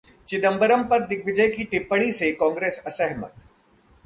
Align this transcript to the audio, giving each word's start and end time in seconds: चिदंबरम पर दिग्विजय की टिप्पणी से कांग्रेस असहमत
चिदंबरम 0.27 0.83
पर 0.83 1.05
दिग्विजय 1.07 1.49
की 1.49 1.63
टिप्पणी 1.63 2.11
से 2.11 2.31
कांग्रेस 2.31 2.83
असहमत 2.87 3.33